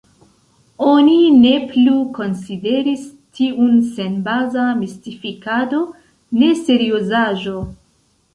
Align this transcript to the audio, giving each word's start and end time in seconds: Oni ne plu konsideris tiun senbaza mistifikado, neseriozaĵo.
Oni 0.91 1.17
ne 1.41 1.51
plu 1.73 1.93
konsideris 2.15 3.03
tiun 3.41 3.77
senbaza 3.99 4.65
mistifikado, 4.81 5.83
neseriozaĵo. 6.41 7.57